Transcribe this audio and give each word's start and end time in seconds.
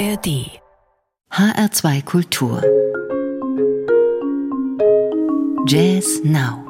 ARD 0.00 0.48
HR2 1.30 2.02
Kultur 2.06 2.62
Jazz 5.66 6.22
Now 6.24 6.64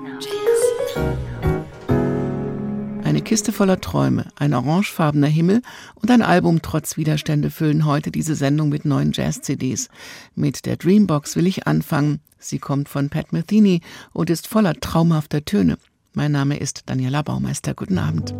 Eine 3.04 3.22
Kiste 3.22 3.52
voller 3.52 3.80
Träume, 3.80 4.26
ein 4.34 4.52
orangefarbener 4.52 5.28
Himmel 5.28 5.62
und 5.94 6.10
ein 6.10 6.22
Album 6.22 6.60
trotz 6.60 6.96
Widerstände 6.96 7.50
füllen 7.50 7.86
heute 7.86 8.10
diese 8.10 8.34
Sendung 8.34 8.68
mit 8.68 8.84
neuen 8.84 9.12
Jazz-CDs. 9.12 9.90
Mit 10.34 10.66
der 10.66 10.76
Dreambox 10.76 11.36
will 11.36 11.46
ich 11.46 11.68
anfangen. 11.68 12.18
Sie 12.40 12.58
kommt 12.58 12.88
von 12.88 13.10
Pat 13.10 13.32
Metheny 13.32 13.80
und 14.12 14.28
ist 14.28 14.48
voller 14.48 14.74
traumhafter 14.74 15.44
Töne. 15.44 15.78
Mein 16.14 16.32
Name 16.32 16.56
ist 16.56 16.82
Daniela 16.86 17.22
Baumeister. 17.22 17.74
Guten 17.74 17.98
Abend. 17.98 18.34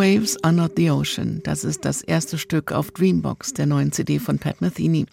Waves 0.00 0.42
Are 0.42 0.54
Not 0.54 0.72
the 0.78 0.90
Ocean. 0.90 1.42
Das 1.42 1.62
ist 1.62 1.84
das 1.84 2.00
erste 2.00 2.38
Stück 2.38 2.72
auf 2.72 2.90
Dreambox, 2.90 3.52
der 3.52 3.66
neuen 3.66 3.92
CD 3.92 4.18
von 4.18 4.38
Pat 4.38 4.62
Metheny. 4.62 5.04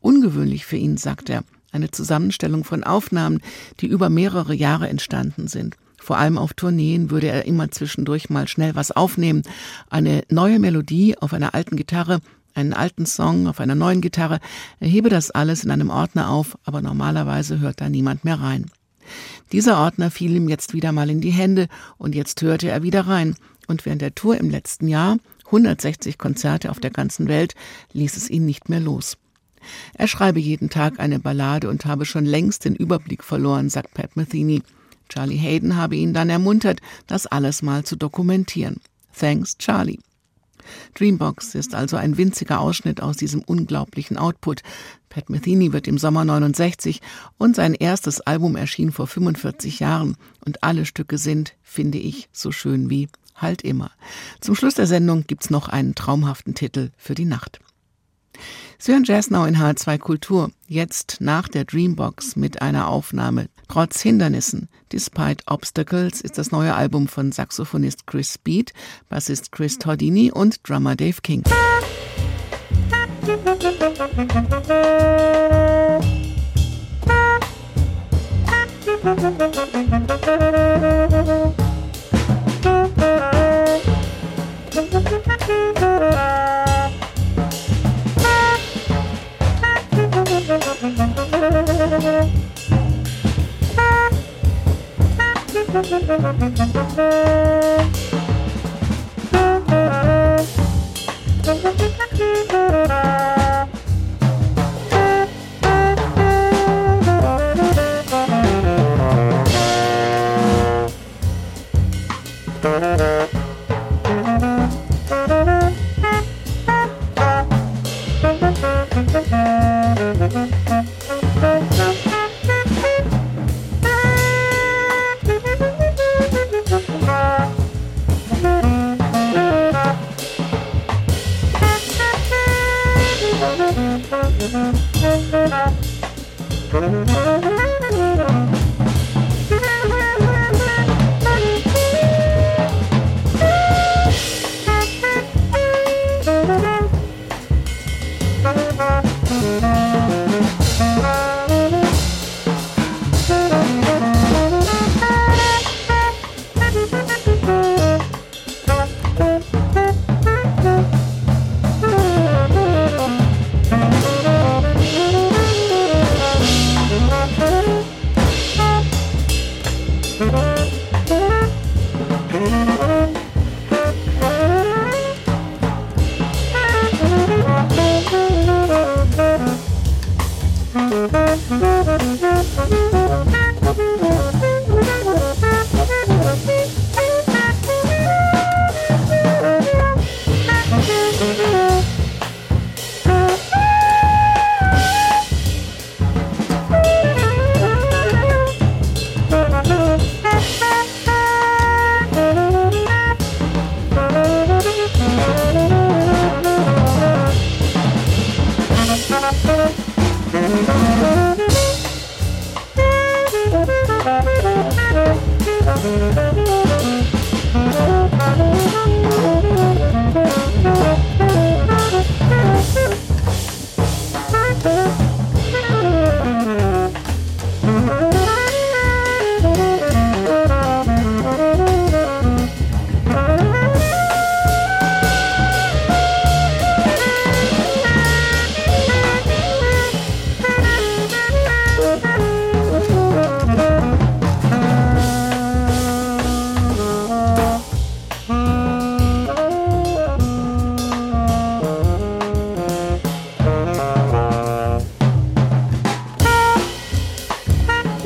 Ungewöhnlich 0.00 0.66
für 0.66 0.74
ihn, 0.74 0.96
sagt 0.96 1.30
er. 1.30 1.44
Eine 1.70 1.92
Zusammenstellung 1.92 2.64
von 2.64 2.82
Aufnahmen, 2.82 3.40
die 3.78 3.86
über 3.86 4.10
mehrere 4.10 4.52
Jahre 4.52 4.88
entstanden 4.88 5.46
sind. 5.46 5.76
Vor 5.96 6.18
allem 6.18 6.38
auf 6.38 6.54
Tourneen 6.54 7.12
würde 7.12 7.28
er 7.28 7.44
immer 7.44 7.70
zwischendurch 7.70 8.28
mal 8.28 8.48
schnell 8.48 8.74
was 8.74 8.90
aufnehmen. 8.90 9.42
Eine 9.90 10.24
neue 10.28 10.58
Melodie 10.58 11.16
auf 11.16 11.32
einer 11.32 11.54
alten 11.54 11.76
Gitarre, 11.76 12.18
einen 12.52 12.72
alten 12.72 13.06
Song 13.06 13.46
auf 13.46 13.60
einer 13.60 13.76
neuen 13.76 14.00
Gitarre. 14.00 14.40
Er 14.80 14.88
hebe 14.88 15.08
das 15.08 15.30
alles 15.30 15.62
in 15.62 15.70
einem 15.70 15.90
Ordner 15.90 16.30
auf, 16.30 16.58
aber 16.64 16.82
normalerweise 16.82 17.60
hört 17.60 17.80
da 17.80 17.88
niemand 17.88 18.24
mehr 18.24 18.40
rein. 18.40 18.66
Dieser 19.52 19.78
Ordner 19.78 20.10
fiel 20.10 20.36
ihm 20.36 20.48
jetzt 20.48 20.72
wieder 20.72 20.92
mal 20.92 21.10
in 21.10 21.20
die 21.20 21.30
Hände 21.30 21.68
und 21.98 22.14
jetzt 22.14 22.42
hörte 22.42 22.68
er 22.68 22.82
wieder 22.82 23.06
rein. 23.06 23.36
Und 23.66 23.84
während 23.84 24.02
der 24.02 24.14
Tour 24.14 24.36
im 24.36 24.50
letzten 24.50 24.88
Jahr, 24.88 25.18
160 25.46 26.18
Konzerte 26.18 26.70
auf 26.70 26.80
der 26.80 26.90
ganzen 26.90 27.28
Welt, 27.28 27.54
ließ 27.92 28.16
es 28.16 28.30
ihn 28.30 28.44
nicht 28.44 28.68
mehr 28.68 28.80
los. 28.80 29.16
Er 29.94 30.06
schreibe 30.06 30.40
jeden 30.40 30.70
Tag 30.70 31.00
eine 31.00 31.18
Ballade 31.18 31.68
und 31.68 31.84
habe 31.86 32.04
schon 32.04 32.24
längst 32.24 32.64
den 32.64 32.76
Überblick 32.76 33.24
verloren, 33.24 33.68
sagt 33.68 33.94
Pat 33.94 34.16
Metheny. 34.16 34.62
Charlie 35.08 35.36
Hayden 35.36 35.76
habe 35.76 35.96
ihn 35.96 36.14
dann 36.14 36.30
ermuntert, 36.30 36.80
das 37.06 37.26
alles 37.26 37.62
mal 37.62 37.84
zu 37.84 37.96
dokumentieren. 37.96 38.80
Thanks, 39.18 39.56
Charlie. 39.58 39.98
Dreambox 40.94 41.54
ist 41.54 41.74
also 41.74 41.96
ein 41.96 42.16
winziger 42.16 42.60
Ausschnitt 42.60 43.02
aus 43.02 43.16
diesem 43.16 43.42
unglaublichen 43.42 44.16
Output. 44.16 44.62
Pat 45.08 45.30
Metheny 45.30 45.72
wird 45.72 45.88
im 45.88 45.98
Sommer 45.98 46.24
69 46.24 47.00
und 47.38 47.56
sein 47.56 47.74
erstes 47.74 48.20
Album 48.20 48.56
erschien 48.56 48.92
vor 48.92 49.06
45 49.06 49.80
Jahren 49.80 50.16
und 50.44 50.62
alle 50.62 50.84
Stücke 50.84 51.18
sind, 51.18 51.54
finde 51.62 51.98
ich, 51.98 52.28
so 52.32 52.52
schön 52.52 52.90
wie 52.90 53.08
halt 53.34 53.62
immer. 53.62 53.90
Zum 54.40 54.54
Schluss 54.54 54.74
der 54.74 54.86
Sendung 54.86 55.24
gibt's 55.26 55.50
noch 55.50 55.68
einen 55.68 55.94
traumhaften 55.94 56.54
Titel 56.54 56.90
für 56.96 57.14
die 57.14 57.24
Nacht. 57.24 57.60
Sie 58.78 58.92
hören 58.92 59.04
Jazz 59.04 59.30
Now 59.30 59.46
in 59.46 59.56
H2 59.56 59.98
Kultur, 59.98 60.50
jetzt 60.68 61.18
nach 61.20 61.48
der 61.48 61.64
Dreambox 61.64 62.36
mit 62.36 62.60
einer 62.60 62.88
Aufnahme. 62.88 63.48
Trotz 63.68 64.00
Hindernissen, 64.00 64.68
Despite 64.92 65.42
Obstacles, 65.46 66.20
ist 66.20 66.38
das 66.38 66.52
neue 66.52 66.74
Album 66.74 67.08
von 67.08 67.32
Saxophonist 67.32 68.06
Chris 68.06 68.34
Speed, 68.34 68.72
Bassist 69.08 69.50
Chris 69.50 69.78
Tordini 69.78 70.30
und 70.30 70.60
Drummer 70.68 70.94
Dave 70.94 71.20
King. 71.22 71.42
Musik 79.02 79.26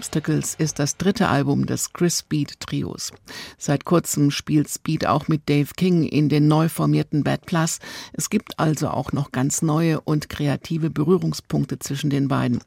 Obstacles 0.00 0.54
ist 0.54 0.78
das 0.78 0.96
dritte 0.96 1.28
Album 1.28 1.66
des 1.66 1.92
Chris 1.92 2.20
Speed 2.20 2.58
Trios. 2.58 3.12
Seit 3.58 3.84
kurzem 3.84 4.30
spielt 4.30 4.70
Speed 4.70 5.04
auch 5.04 5.28
mit 5.28 5.46
Dave 5.46 5.72
King 5.76 6.04
in 6.04 6.30
den 6.30 6.48
neu 6.48 6.70
formierten 6.70 7.22
Bad 7.22 7.44
Plus. 7.44 7.80
Es 8.14 8.30
gibt 8.30 8.58
also 8.58 8.88
auch 8.88 9.12
noch 9.12 9.30
ganz 9.30 9.60
neue 9.60 10.00
und 10.00 10.30
kreative 10.30 10.88
Berührungspunkte 10.88 11.80
zwischen 11.80 12.08
den 12.08 12.28
beiden. 12.28 12.62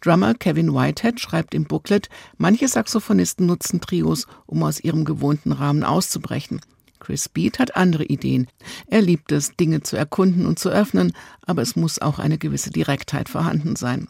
Drummer 0.00 0.34
Kevin 0.34 0.74
Whitehead 0.74 1.20
schreibt 1.20 1.54
im 1.54 1.66
Booklet, 1.66 2.08
manche 2.36 2.66
Saxophonisten 2.66 3.46
nutzen 3.46 3.80
Trios, 3.80 4.26
um 4.46 4.64
aus 4.64 4.80
ihrem 4.80 5.04
gewohnten 5.04 5.52
Rahmen 5.52 5.84
auszubrechen. 5.84 6.60
Chris 6.98 7.26
Speed 7.26 7.60
hat 7.60 7.76
andere 7.76 8.06
Ideen. 8.06 8.48
Er 8.88 9.02
liebt 9.02 9.30
es, 9.30 9.54
Dinge 9.54 9.84
zu 9.84 9.96
erkunden 9.96 10.46
und 10.46 10.58
zu 10.58 10.70
öffnen, 10.70 11.12
aber 11.42 11.62
es 11.62 11.76
muss 11.76 12.00
auch 12.00 12.18
eine 12.18 12.38
gewisse 12.38 12.70
Direktheit 12.70 13.28
vorhanden 13.28 13.76
sein. 13.76 14.08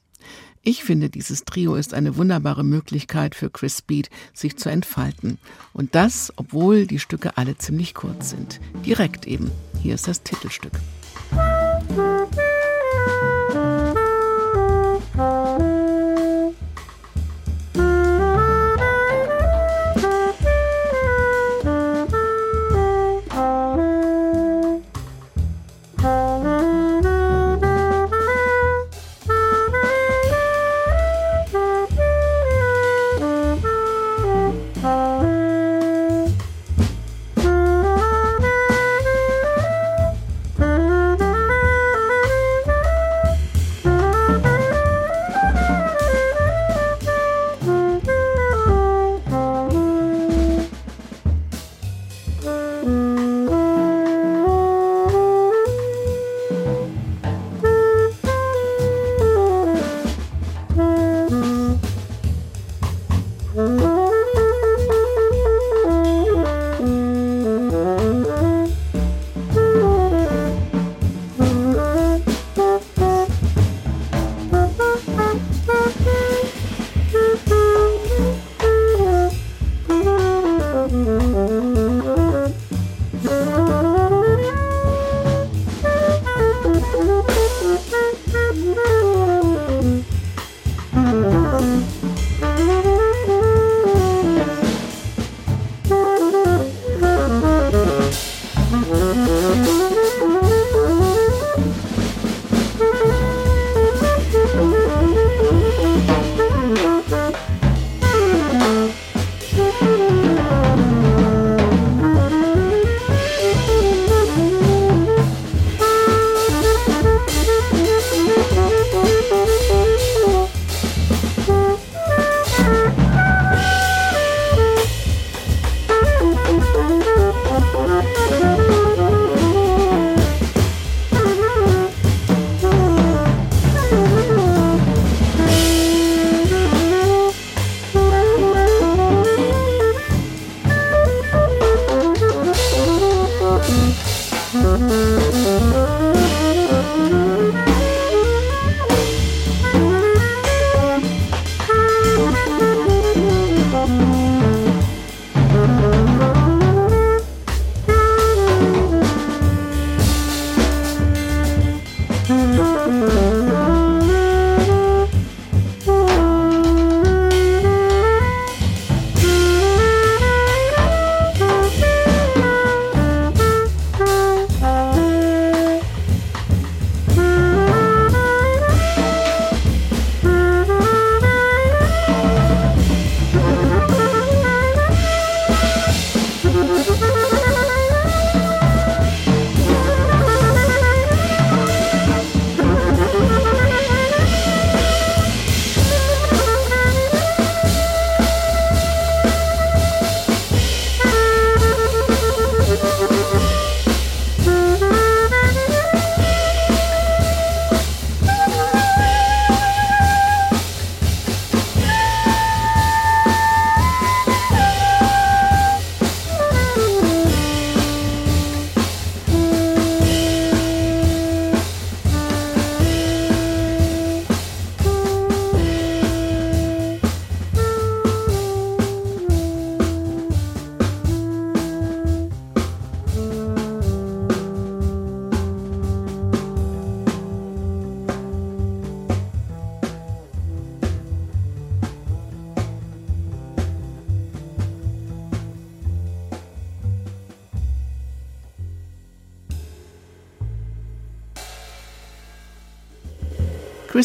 Ich 0.68 0.82
finde, 0.82 1.10
dieses 1.10 1.44
Trio 1.44 1.76
ist 1.76 1.94
eine 1.94 2.16
wunderbare 2.16 2.64
Möglichkeit 2.64 3.36
für 3.36 3.50
Chris 3.50 3.78
Speed, 3.78 4.10
sich 4.34 4.56
zu 4.56 4.68
entfalten. 4.68 5.38
Und 5.72 5.94
das, 5.94 6.32
obwohl 6.34 6.88
die 6.88 6.98
Stücke 6.98 7.36
alle 7.36 7.56
ziemlich 7.56 7.94
kurz 7.94 8.30
sind. 8.30 8.58
Direkt 8.84 9.28
eben. 9.28 9.52
Hier 9.80 9.94
ist 9.94 10.08
das 10.08 10.24
Titelstück. 10.24 10.72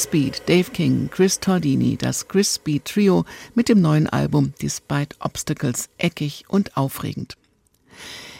Chris 0.01 0.09
Beat, 0.09 0.41
Dave 0.49 0.71
King, 0.71 1.09
Chris 1.11 1.39
Tordini, 1.39 1.95
das 1.95 2.27
Chris 2.27 2.57
Beat 2.57 2.85
Trio 2.85 3.23
mit 3.53 3.69
dem 3.69 3.81
neuen 3.81 4.07
Album 4.07 4.51
Despite 4.59 5.15
Obstacles, 5.19 5.89
eckig 5.99 6.45
und 6.47 6.75
aufregend. 6.75 7.37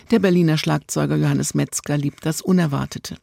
Der 0.10 0.18
Berliner 0.18 0.58
Schlagzeuger 0.58 1.18
Johannes 1.18 1.54
Metzger 1.54 1.98
liebt 1.98 2.26
das 2.26 2.42
Unerwartete. 2.42 3.18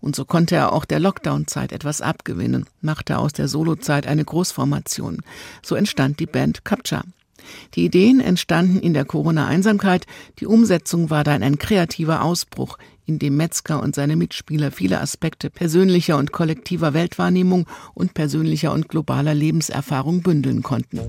Und 0.00 0.16
so 0.16 0.24
konnte 0.24 0.54
er 0.54 0.72
auch 0.72 0.86
der 0.86 0.98
Lockdown-Zeit 0.98 1.72
etwas 1.72 2.00
abgewinnen, 2.00 2.64
machte 2.80 3.18
aus 3.18 3.34
der 3.34 3.48
Solozeit 3.48 4.06
eine 4.06 4.24
Großformation. 4.24 5.20
So 5.62 5.74
entstand 5.74 6.20
die 6.20 6.26
Band 6.26 6.64
Capture. 6.64 7.02
Die 7.74 7.84
Ideen 7.84 8.20
entstanden 8.20 8.78
in 8.78 8.94
der 8.94 9.04
Corona-Einsamkeit, 9.04 10.06
die 10.38 10.46
Umsetzung 10.46 11.10
war 11.10 11.22
dann 11.22 11.42
ein 11.42 11.58
kreativer 11.58 12.22
Ausbruch, 12.22 12.78
in 13.06 13.18
dem 13.18 13.36
Metzger 13.36 13.82
und 13.82 13.94
seine 13.94 14.16
Mitspieler 14.16 14.70
viele 14.70 15.00
Aspekte 15.00 15.50
persönlicher 15.50 16.16
und 16.16 16.32
kollektiver 16.32 16.94
Weltwahrnehmung 16.94 17.66
und 17.94 18.14
persönlicher 18.14 18.72
und 18.72 18.88
globaler 18.88 19.34
Lebenserfahrung 19.34 20.22
bündeln 20.22 20.62
konnten. 20.62 21.00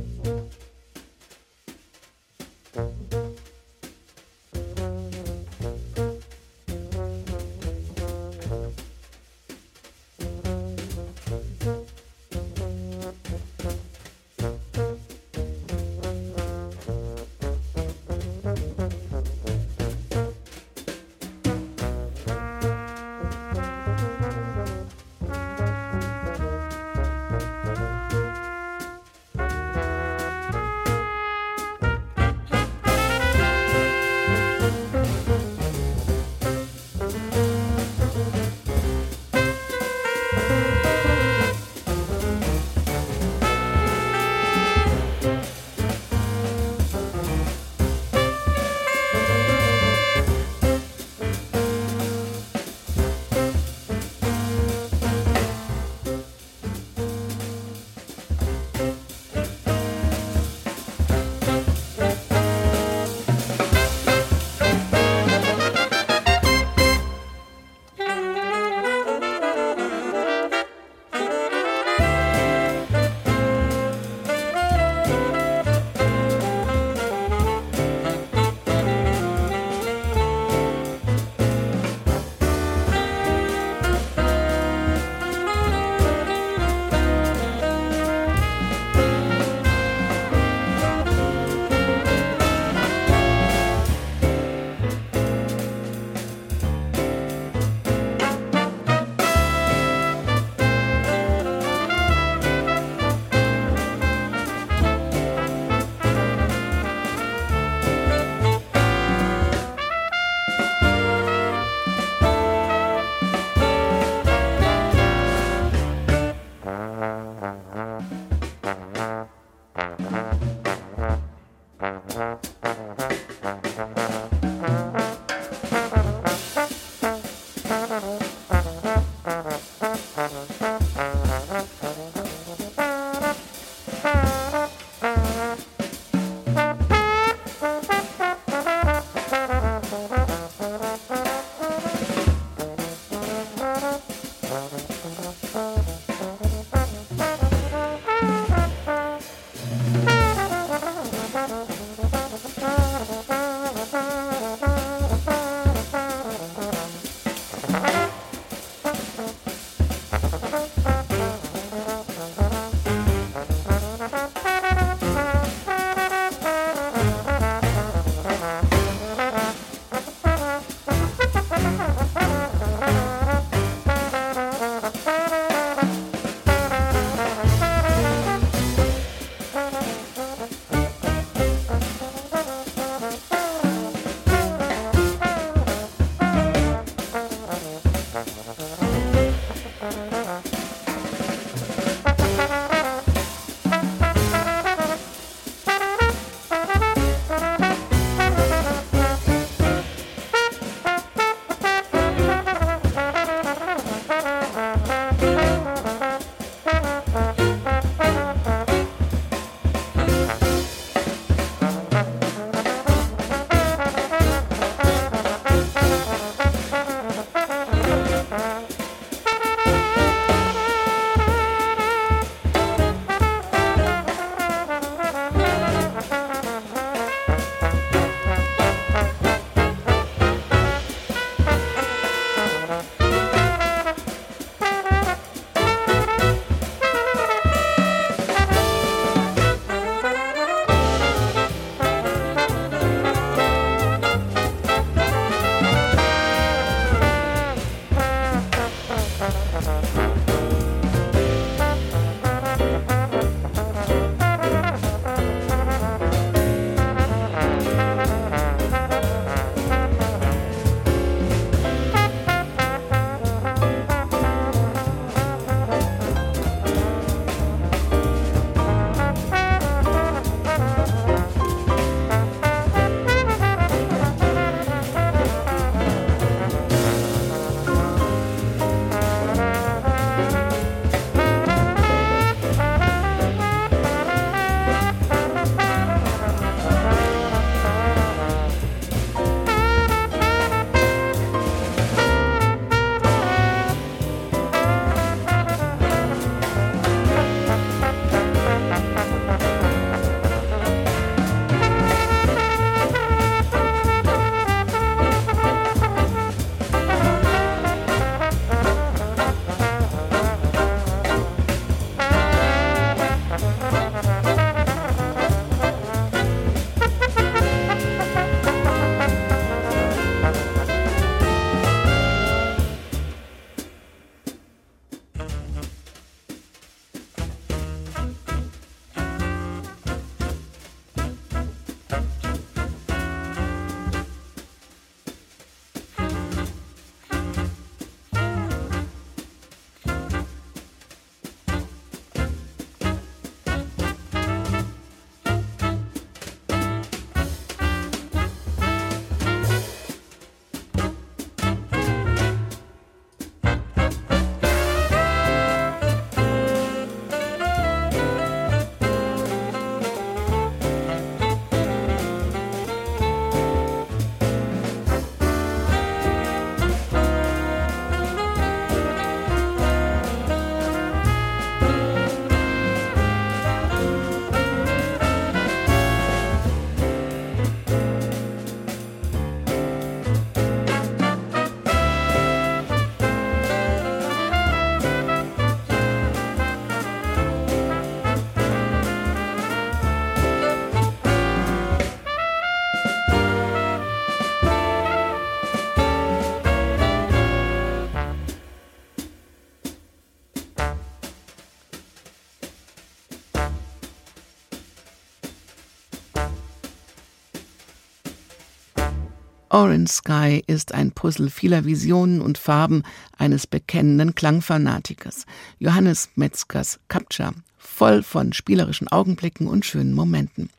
Orange 409.55 409.89
Sky 409.89 410.43
ist 410.47 410.73
ein 410.73 410.91
Puzzle 410.91 411.29
vieler 411.29 411.63
Visionen 411.63 412.19
und 412.19 412.37
Farben 412.37 412.83
eines 413.17 413.47
bekennenden 413.47 414.13
Klangfanatikers. 414.13 415.25
Johannes 415.59 416.09
Metzgers 416.15 416.81
Capture, 416.89 417.31
voll 417.57 418.03
von 418.03 418.33
spielerischen 418.33 418.89
Augenblicken 418.89 419.47
und 419.47 419.65
schönen 419.65 419.93
Momenten. 419.93 420.49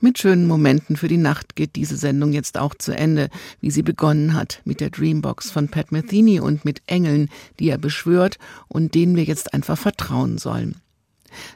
Mit 0.00 0.18
schönen 0.18 0.48
Momenten 0.48 0.96
für 0.96 1.06
die 1.06 1.16
Nacht 1.16 1.54
geht 1.54 1.76
diese 1.76 1.96
Sendung 1.96 2.32
jetzt 2.32 2.58
auch 2.58 2.74
zu 2.74 2.90
Ende, 2.90 3.30
wie 3.60 3.70
sie 3.70 3.82
begonnen 3.82 4.34
hat 4.34 4.62
mit 4.64 4.80
der 4.80 4.90
Dreambox 4.90 5.52
von 5.52 5.68
Pat 5.68 5.92
Metheny 5.92 6.40
und 6.40 6.64
mit 6.64 6.82
Engeln, 6.88 7.28
die 7.60 7.68
er 7.68 7.78
beschwört 7.78 8.38
und 8.66 8.96
denen 8.96 9.14
wir 9.14 9.22
jetzt 9.22 9.54
einfach 9.54 9.78
vertrauen 9.78 10.38
sollen. 10.38 10.80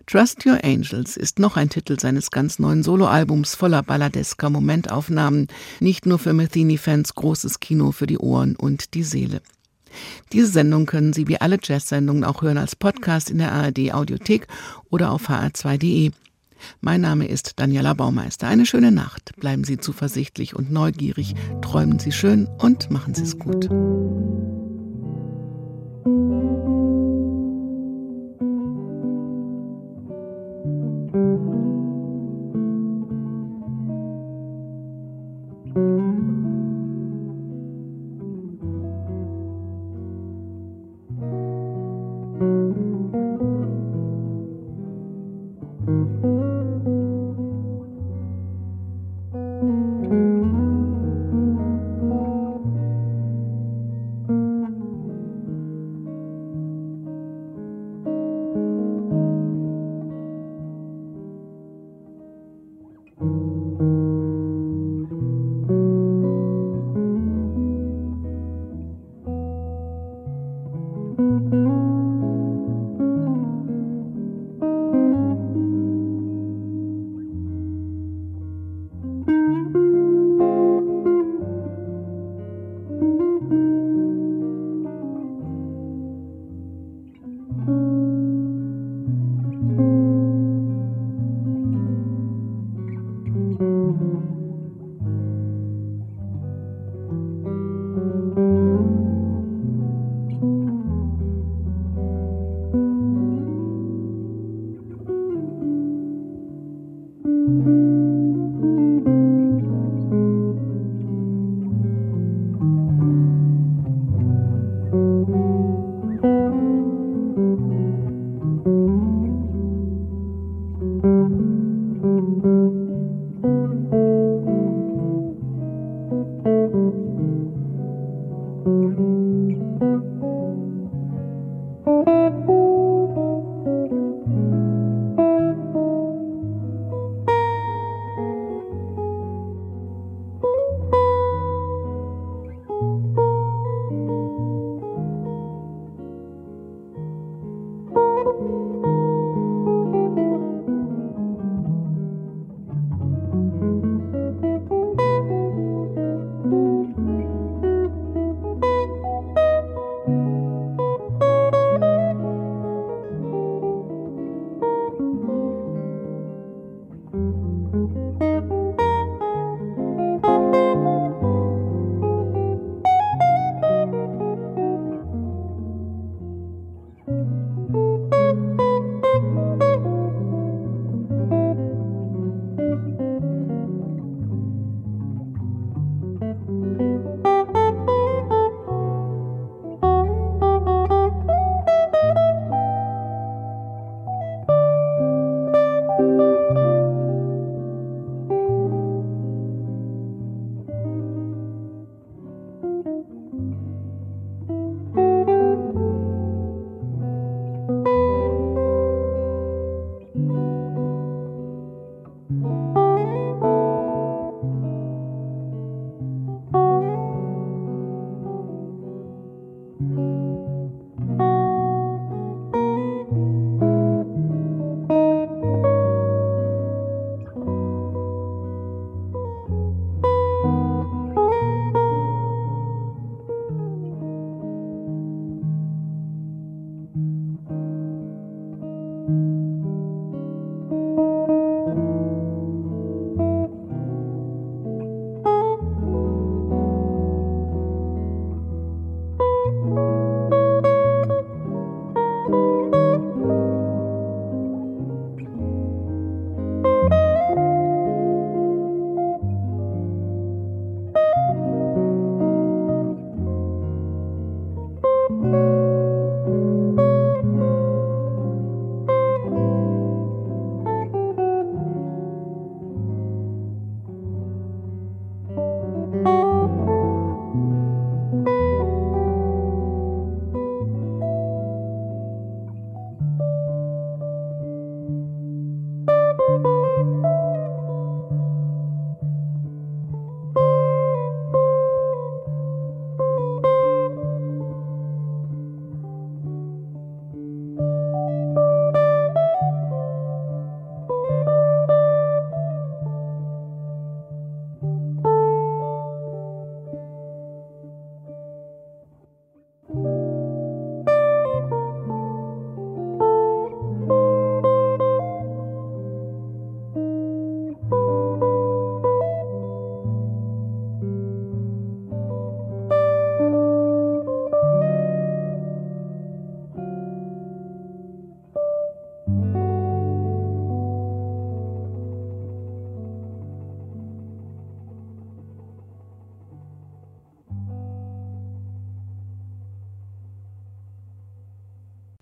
Trust 0.07 0.45
Your 0.47 0.63
Angels 0.63 1.17
ist 1.17 1.39
noch 1.39 1.57
ein 1.57 1.69
Titel 1.69 1.99
seines 1.99 2.31
ganz 2.31 2.59
neuen 2.59 2.83
Soloalbums 2.83 3.55
voller 3.55 3.83
balladesker 3.83 4.51
Momentaufnahmen, 4.51 5.49
nicht 5.81 6.07
nur 6.07 6.19
für 6.19 6.33
Metheny-Fans 6.33 7.15
großes 7.15 7.61
Kino 7.61 7.93
für 7.93 8.07
die 8.07 8.19
Ohren 8.19 8.57
und 8.57 8.95
die 8.95 9.05
Seele. 9.05 9.43
Diese 10.33 10.47
Sendung 10.47 10.87
können 10.87 11.13
Sie 11.13 11.29
wie 11.29 11.41
alle 11.41 11.59
Jazz-Sendungen 11.63 12.25
auch 12.25 12.43
hören 12.43 12.59
als 12.59 12.77
Podcast 12.77 13.31
in 13.31 13.39
der 13.39 13.53
ARD 13.53 13.93
Audiothek 13.93 14.47
oder 14.91 15.11
auf 15.11 15.29
hr2.de. 15.29 16.13
Mein 16.81 17.01
Name 17.01 17.27
ist 17.27 17.59
Daniela 17.59 17.95
Baumeister. 17.95 18.47
Eine 18.47 18.67
schöne 18.67 18.93
Nacht. 18.93 19.33
Bleiben 19.37 19.65
Sie 19.65 19.79
zuversichtlich 19.79 20.55
und 20.55 20.71
neugierig, 20.71 21.35
träumen 21.61 21.99
Sie 21.99 22.13
schön 22.13 22.47
und 22.59 22.91
machen 22.91 23.15
Sie 23.15 23.25
es 23.25 23.39
gut. 23.39 23.69